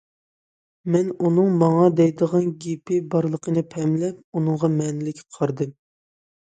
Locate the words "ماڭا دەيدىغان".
1.65-2.49